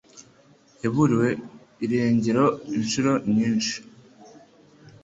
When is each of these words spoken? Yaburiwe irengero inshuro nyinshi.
Yaburiwe 0.83 1.29
irengero 1.85 2.45
inshuro 2.77 3.11
nyinshi. 3.33 3.75